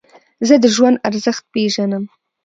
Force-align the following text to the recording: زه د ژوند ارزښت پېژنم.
زه 0.47 0.55
د 0.63 0.65
ژوند 0.75 1.01
ارزښت 1.07 1.43
پېژنم. 1.53 2.03